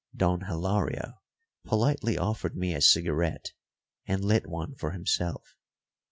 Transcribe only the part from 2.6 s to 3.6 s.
a cigarette